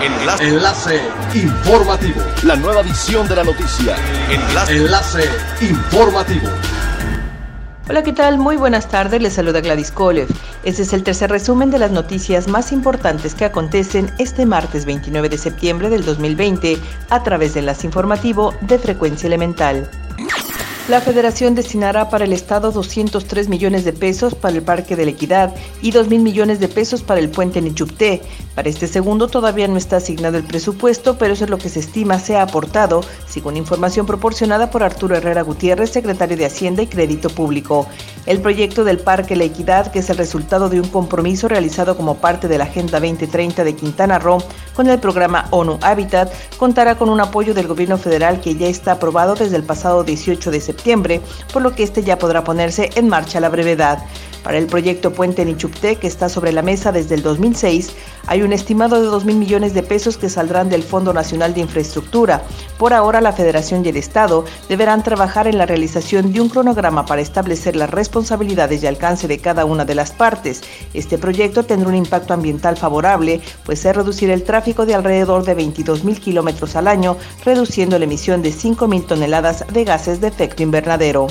Enlace. 0.00 0.44
Enlace 0.44 1.00
informativo. 1.34 2.20
La 2.44 2.54
nueva 2.54 2.82
edición 2.82 3.26
de 3.26 3.34
la 3.34 3.42
noticia. 3.42 3.96
Enlace. 4.30 4.76
Enlace 4.76 5.24
informativo. 5.60 6.48
Hola, 7.88 8.04
¿qué 8.04 8.12
tal? 8.12 8.38
Muy 8.38 8.56
buenas 8.56 8.88
tardes, 8.88 9.20
les 9.20 9.32
saluda 9.32 9.60
Gladys 9.60 9.90
Kolev. 9.90 10.28
Este 10.62 10.82
es 10.82 10.92
el 10.92 11.02
tercer 11.02 11.30
resumen 11.30 11.72
de 11.72 11.80
las 11.80 11.90
noticias 11.90 12.46
más 12.46 12.70
importantes 12.70 13.34
que 13.34 13.44
acontecen 13.44 14.08
este 14.18 14.46
martes 14.46 14.84
29 14.84 15.30
de 15.30 15.38
septiembre 15.38 15.90
del 15.90 16.04
2020 16.04 16.78
a 17.10 17.22
través 17.24 17.54
de 17.54 17.60
Enlace 17.60 17.86
Informativo 17.86 18.54
de 18.60 18.78
Frecuencia 18.78 19.26
Elemental. 19.26 19.90
La 20.88 21.02
federación 21.02 21.54
destinará 21.54 22.08
para 22.08 22.24
el 22.24 22.32
Estado 22.32 22.72
203 22.72 23.50
millones 23.50 23.84
de 23.84 23.92
pesos 23.92 24.34
para 24.34 24.56
el 24.56 24.62
Parque 24.62 24.96
de 24.96 25.04
la 25.04 25.10
Equidad 25.10 25.54
y 25.82 25.90
2 25.90 26.08
mil 26.08 26.22
millones 26.22 26.60
de 26.60 26.68
pesos 26.68 27.02
para 27.02 27.20
el 27.20 27.28
puente 27.28 27.60
Nichupté. 27.60 28.22
Para 28.54 28.70
este 28.70 28.86
segundo 28.86 29.28
todavía 29.28 29.68
no 29.68 29.76
está 29.76 29.98
asignado 29.98 30.38
el 30.38 30.44
presupuesto, 30.44 31.18
pero 31.18 31.34
eso 31.34 31.44
es 31.44 31.50
lo 31.50 31.58
que 31.58 31.68
se 31.68 31.80
estima 31.80 32.18
se 32.18 32.36
ha 32.36 32.42
aportado, 32.42 33.02
según 33.28 33.56
información 33.56 34.06
proporcionada 34.06 34.70
por 34.70 34.82
Arturo 34.82 35.16
Herrera 35.16 35.42
Gutiérrez, 35.42 35.90
secretario 35.90 36.36
de 36.36 36.46
Hacienda 36.46 36.82
y 36.82 36.86
Crédito 36.86 37.30
Público. 37.30 37.86
El 38.26 38.40
proyecto 38.40 38.84
del 38.84 38.98
Parque 38.98 39.36
La 39.36 39.44
Equidad, 39.44 39.92
que 39.92 40.00
es 40.00 40.10
el 40.10 40.16
resultado 40.16 40.68
de 40.68 40.80
un 40.80 40.88
compromiso 40.88 41.48
realizado 41.48 41.96
como 41.96 42.16
parte 42.16 42.48
de 42.48 42.58
la 42.58 42.64
Agenda 42.64 43.00
2030 43.00 43.64
de 43.64 43.74
Quintana 43.74 44.18
Roo 44.18 44.38
con 44.74 44.88
el 44.88 44.98
programa 44.98 45.46
ONU 45.50 45.78
Habitat, 45.82 46.32
contará 46.56 46.96
con 46.96 47.08
un 47.08 47.20
apoyo 47.20 47.54
del 47.54 47.66
gobierno 47.66 47.98
federal 47.98 48.40
que 48.40 48.56
ya 48.56 48.66
está 48.66 48.92
aprobado 48.92 49.34
desde 49.34 49.56
el 49.56 49.64
pasado 49.64 50.04
18 50.04 50.50
de 50.50 50.60
septiembre 50.60 51.20
por 51.52 51.62
lo 51.62 51.74
que 51.74 51.82
este 51.82 52.02
ya 52.02 52.18
podrá 52.18 52.44
ponerse 52.44 52.90
en 52.94 53.08
marcha 53.08 53.38
a 53.38 53.40
la 53.40 53.48
brevedad. 53.48 54.02
Para 54.42 54.58
el 54.58 54.66
proyecto 54.66 55.12
Puente 55.12 55.44
Nichupté, 55.44 55.96
que 55.96 56.06
está 56.06 56.28
sobre 56.28 56.52
la 56.52 56.62
mesa 56.62 56.92
desde 56.92 57.16
el 57.16 57.22
2006, 57.22 57.90
hay 58.28 58.42
un 58.42 58.52
estimado 58.52 59.00
de 59.00 59.06
2 59.06 59.24
mil 59.24 59.36
millones 59.36 59.74
de 59.74 59.82
pesos 59.82 60.16
que 60.16 60.28
saldrán 60.28 60.68
del 60.68 60.82
Fondo 60.82 61.12
Nacional 61.12 61.54
de 61.54 61.60
Infraestructura. 61.60 62.42
Por 62.78 62.94
ahora, 63.18 63.30
la 63.30 63.36
Federación 63.36 63.84
y 63.84 63.88
el 63.88 63.96
Estado 63.96 64.44
deberán 64.68 65.02
trabajar 65.02 65.48
en 65.48 65.58
la 65.58 65.66
realización 65.66 66.32
de 66.32 66.40
un 66.40 66.48
cronograma 66.48 67.04
para 67.04 67.20
establecer 67.20 67.74
las 67.74 67.90
responsabilidades 67.90 68.82
y 68.82 68.86
alcance 68.86 69.26
de 69.26 69.38
cada 69.38 69.64
una 69.64 69.84
de 69.84 69.94
las 69.94 70.12
partes. 70.12 70.62
Este 70.94 71.18
proyecto 71.18 71.64
tendrá 71.64 71.88
un 71.88 71.96
impacto 71.96 72.32
ambiental 72.32 72.76
favorable, 72.76 73.40
pues 73.64 73.80
se 73.80 73.92
reducirá 73.92 74.34
el 74.34 74.44
tráfico 74.44 74.86
de 74.86 74.94
alrededor 74.94 75.44
de 75.44 75.54
22 75.54 76.04
mil 76.04 76.20
kilómetros 76.20 76.76
al 76.76 76.86
año, 76.86 77.16
reduciendo 77.44 77.98
la 77.98 78.04
emisión 78.04 78.40
de 78.40 78.52
5 78.52 78.86
mil 78.86 79.04
toneladas 79.04 79.64
de 79.72 79.84
gases 79.84 80.20
de 80.20 80.28
efecto 80.28 80.62
invernadero. 80.62 81.26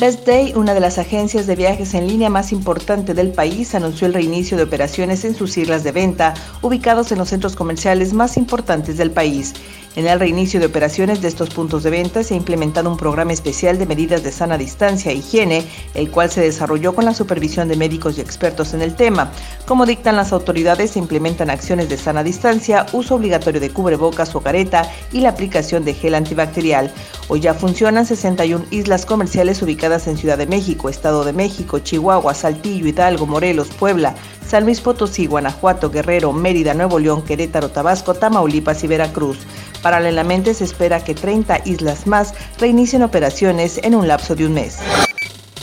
Best 0.00 0.26
Day, 0.26 0.52
una 0.56 0.74
de 0.74 0.80
las 0.80 0.98
agencias 0.98 1.46
de 1.46 1.54
viajes 1.54 1.94
en 1.94 2.08
línea 2.08 2.28
más 2.28 2.50
importante 2.50 3.14
del 3.14 3.30
país, 3.30 3.76
anunció 3.76 4.08
el 4.08 4.14
reinicio 4.14 4.56
de 4.56 4.64
operaciones 4.64 5.24
en 5.24 5.36
sus 5.36 5.56
islas 5.56 5.84
de 5.84 5.92
venta, 5.92 6.34
ubicados 6.62 7.12
en 7.12 7.18
los 7.18 7.28
centros 7.28 7.54
comerciales 7.54 8.12
más 8.12 8.36
importantes 8.36 8.96
del 8.96 9.12
país. 9.12 9.54
En 9.96 10.08
el 10.08 10.18
reinicio 10.18 10.58
de 10.58 10.66
operaciones 10.66 11.22
de 11.22 11.28
estos 11.28 11.50
puntos 11.50 11.84
de 11.84 11.90
venta 11.90 12.24
se 12.24 12.34
ha 12.34 12.36
implementado 12.36 12.90
un 12.90 12.96
programa 12.96 13.32
especial 13.32 13.78
de 13.78 13.86
medidas 13.86 14.24
de 14.24 14.32
sana 14.32 14.58
distancia 14.58 15.12
e 15.12 15.14
higiene, 15.14 15.64
el 15.94 16.10
cual 16.10 16.32
se 16.32 16.40
desarrolló 16.40 16.96
con 16.96 17.04
la 17.04 17.14
supervisión 17.14 17.68
de 17.68 17.76
médicos 17.76 18.18
y 18.18 18.20
expertos 18.20 18.74
en 18.74 18.82
el 18.82 18.96
tema. 18.96 19.30
Como 19.66 19.86
dictan 19.86 20.16
las 20.16 20.32
autoridades, 20.32 20.90
se 20.90 20.98
implementan 20.98 21.48
acciones 21.48 21.88
de 21.88 21.96
sana 21.96 22.24
distancia, 22.24 22.86
uso 22.92 23.14
obligatorio 23.14 23.60
de 23.60 23.70
cubrebocas 23.70 24.34
o 24.34 24.40
careta 24.40 24.90
y 25.12 25.20
la 25.20 25.28
aplicación 25.28 25.84
de 25.84 25.94
gel 25.94 26.16
antibacterial. 26.16 26.92
Hoy 27.28 27.38
ya 27.38 27.54
funcionan 27.54 28.04
61 28.04 28.64
islas 28.72 29.06
comerciales 29.06 29.62
ubicadas 29.62 30.08
en 30.08 30.16
Ciudad 30.16 30.38
de 30.38 30.48
México, 30.48 30.88
Estado 30.88 31.22
de 31.22 31.32
México, 31.32 31.78
Chihuahua, 31.78 32.34
Saltillo, 32.34 32.88
Hidalgo, 32.88 33.26
Morelos, 33.26 33.68
Puebla, 33.68 34.16
San 34.46 34.64
Luis 34.64 34.80
Potosí, 34.80 35.26
Guanajuato, 35.26 35.90
Guerrero, 35.90 36.32
Mérida, 36.32 36.74
Nuevo 36.74 36.98
León, 36.98 37.22
Querétaro, 37.22 37.70
Tabasco, 37.70 38.14
Tamaulipas 38.14 38.84
y 38.84 38.88
Veracruz. 38.88 39.38
Paralelamente 39.84 40.54
se 40.54 40.64
espera 40.64 41.04
que 41.04 41.14
30 41.14 41.60
islas 41.66 42.06
más 42.06 42.32
reinicien 42.58 43.02
operaciones 43.02 43.78
en 43.82 43.94
un 43.94 44.08
lapso 44.08 44.34
de 44.34 44.46
un 44.46 44.54
mes. 44.54 44.78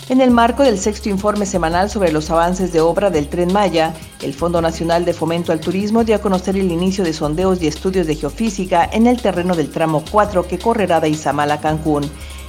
En 0.09 0.21
el 0.21 0.29
marco 0.29 0.61
del 0.61 0.77
sexto 0.77 1.09
informe 1.09 1.47
semanal 1.47 1.89
sobre 1.89 2.11
los 2.11 2.29
avances 2.29 2.71
de 2.71 2.81
obra 2.81 3.09
del 3.09 3.29
Tren 3.29 3.51
Maya, 3.51 3.95
el 4.21 4.35
Fondo 4.35 4.61
Nacional 4.61 5.05
de 5.05 5.13
Fomento 5.13 5.51
al 5.51 5.59
Turismo 5.59 6.03
dio 6.03 6.17
a 6.17 6.19
conocer 6.19 6.55
el 6.55 6.71
inicio 6.71 7.03
de 7.03 7.13
sondeos 7.13 7.63
y 7.63 7.67
estudios 7.67 8.05
de 8.05 8.15
geofísica 8.15 8.87
en 8.93 9.07
el 9.07 9.19
terreno 9.19 9.55
del 9.55 9.71
tramo 9.71 10.03
4 10.11 10.47
que 10.47 10.59
correrá 10.59 10.99
de 10.99 11.09
Izamal 11.09 11.49
a 11.49 11.59
Cancún. 11.59 12.03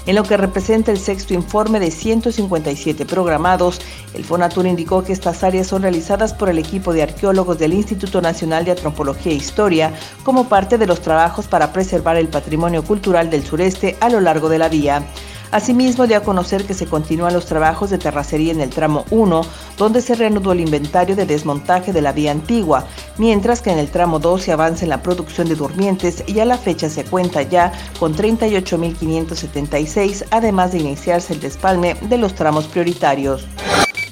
En 0.05 0.17
lo 0.17 0.25
que 0.25 0.37
representa 0.37 0.91
el 0.91 0.99
sexto 0.99 1.33
informe 1.33 1.79
de 1.79 1.93
157 1.93 3.07
programados, 3.07 3.81
el 4.15 4.25
Fonatur 4.25 4.67
indicó 4.67 5.05
que 5.05 5.13
estas 5.13 5.45
áreas 5.45 5.69
son 5.69 5.83
realizadas 5.83 6.35
por 6.35 6.49
el 6.49 6.59
equipo 6.59 6.93
de 6.93 7.05
arqueólogos 7.05 7.59
del 7.59 7.73
Instituto 7.73 8.21
Nacional 8.21 8.65
de 8.65 8.73
Antropología 8.73 9.31
e 9.31 9.37
Historia 9.37 9.95
como 10.25 10.49
parte 10.49 10.77
de 10.77 10.89
los 10.89 11.01
trabajos 11.01 11.47
para 11.47 11.73
preservar 11.73 12.17
el 12.17 12.27
patrimonio 12.27 12.83
cultural 12.83 13.31
del 13.31 13.45
sureste 13.45 13.97
a 14.01 14.09
lo 14.09 14.21
largo 14.21 14.49
de 14.49 14.59
la 14.59 14.69
vía. 14.69 15.07
Asimismo, 15.53 16.07
dio 16.07 16.17
a 16.17 16.21
conocer 16.21 16.65
que 16.65 16.73
se 16.73 16.87
continúan 16.87 17.35
los 17.35 17.45
trabajos 17.45 17.91
de 17.91 17.99
terracería 17.99 18.53
en 18.53 18.63
el 18.63 18.71
tramo 18.71 19.05
1, 19.11 19.43
donde 19.77 20.01
se 20.01 20.15
reanudó 20.15 20.53
el 20.53 20.61
inventario 20.61 21.15
de 21.15 21.27
desmontaje 21.27 21.93
de 21.93 22.01
la 22.01 22.13
vía 22.13 22.31
antigua, 22.33 22.87
mientras 23.19 23.63
que 23.63 23.71
en 23.71 23.79
el 23.79 23.91
tramo 23.91 24.19
2 24.19 24.43
se 24.43 24.53
avanza 24.53 24.85
en 24.85 24.91
la 24.91 25.03
producción 25.03 25.49
de 25.49 25.55
durmientes 25.55 26.25
y 26.27 26.41
a 26.41 26.45
la 26.45 26.59
fecha 26.59 26.89
se 26.89 27.05
cuenta 27.05 27.43
ya 27.43 27.73
con 27.99 28.15
38.576, 28.15 30.27
además 30.31 30.73
de 30.73 30.79
iniciarse 30.79 31.33
el 31.33 31.41
despalme 31.41 31.95
de 31.95 32.19
los 32.19 32.35
tramos 32.35 32.67
prioritarios. 32.67 33.47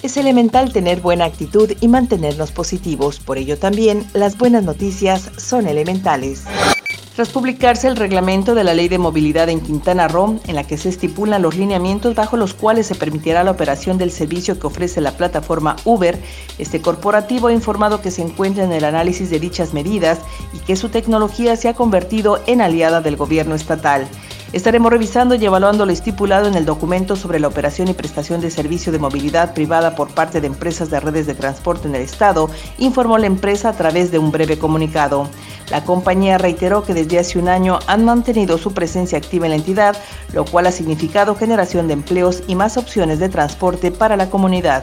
Es 0.02 0.16
elemental 0.16 0.72
tener 0.72 1.00
buena 1.00 1.26
actitud 1.26 1.72
y 1.80 1.88
mantenernos 1.88 2.52
positivos, 2.52 3.20
por 3.20 3.36
ello 3.36 3.58
también 3.58 4.06
las 4.14 4.38
buenas 4.38 4.64
noticias 4.64 5.30
son 5.36 5.66
elementales. 5.66 6.44
Tras 7.20 7.32
publicarse 7.32 7.86
el 7.86 7.97
reglamento 7.97 8.54
de 8.54 8.64
la 8.64 8.72
Ley 8.72 8.88
de 8.88 8.97
Movilidad 8.97 9.50
en 9.50 9.60
Quintana 9.60 10.08
Roo, 10.08 10.41
en 10.47 10.54
la 10.54 10.64
que 10.64 10.78
se 10.78 10.88
estipulan 10.88 11.42
los 11.42 11.54
lineamientos 11.54 12.14
bajo 12.14 12.38
los 12.38 12.54
cuales 12.54 12.86
se 12.86 12.94
permitirá 12.94 13.44
la 13.44 13.50
operación 13.50 13.98
del 13.98 14.10
servicio 14.10 14.58
que 14.58 14.66
ofrece 14.66 15.03
la 15.03 15.12
plataforma 15.12 15.76
Uber, 15.84 16.19
este 16.56 16.80
corporativo 16.80 17.48
ha 17.48 17.53
informado 17.53 18.00
que 18.00 18.10
se 18.10 18.22
encuentra 18.22 18.64
en 18.64 18.72
el 18.72 18.84
análisis 18.84 19.28
de 19.28 19.38
dichas 19.38 19.75
medidas 19.75 20.20
y 20.54 20.60
que 20.60 20.76
su 20.76 20.88
tecnología 20.88 21.56
se 21.56 21.69
ha 21.69 21.75
convertido 21.75 22.41
en 22.47 22.62
aliada 22.62 23.03
del 23.03 23.16
gobierno 23.16 23.54
estatal. 23.54 24.09
Estaremos 24.52 24.90
revisando 24.90 25.36
y 25.36 25.44
evaluando 25.44 25.86
lo 25.86 25.92
estipulado 25.92 26.48
en 26.48 26.56
el 26.56 26.64
documento 26.64 27.14
sobre 27.14 27.38
la 27.38 27.46
operación 27.46 27.86
y 27.86 27.92
prestación 27.92 28.40
de 28.40 28.50
servicio 28.50 28.90
de 28.90 28.98
movilidad 28.98 29.54
privada 29.54 29.94
por 29.94 30.12
parte 30.12 30.40
de 30.40 30.48
empresas 30.48 30.90
de 30.90 30.98
redes 30.98 31.28
de 31.28 31.36
transporte 31.36 31.86
en 31.86 31.94
el 31.94 32.02
Estado, 32.02 32.50
informó 32.78 33.16
la 33.16 33.26
empresa 33.26 33.68
a 33.68 33.74
través 33.74 34.10
de 34.10 34.18
un 34.18 34.32
breve 34.32 34.58
comunicado. 34.58 35.28
La 35.70 35.84
compañía 35.84 36.36
reiteró 36.36 36.82
que 36.82 36.94
desde 36.94 37.20
hace 37.20 37.38
un 37.38 37.48
año 37.48 37.78
han 37.86 38.04
mantenido 38.04 38.58
su 38.58 38.74
presencia 38.74 39.18
activa 39.18 39.46
en 39.46 39.50
la 39.50 39.56
entidad, 39.56 39.96
lo 40.32 40.44
cual 40.44 40.66
ha 40.66 40.72
significado 40.72 41.36
generación 41.36 41.86
de 41.86 41.92
empleos 41.92 42.42
y 42.48 42.56
más 42.56 42.76
opciones 42.76 43.20
de 43.20 43.28
transporte 43.28 43.92
para 43.92 44.16
la 44.16 44.30
comunidad. 44.30 44.82